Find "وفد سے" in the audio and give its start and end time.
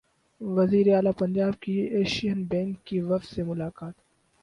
3.01-3.43